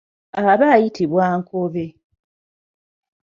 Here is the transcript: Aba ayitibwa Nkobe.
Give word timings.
Aba 0.51 0.67
ayitibwa 0.75 1.25
Nkobe. 1.41 1.85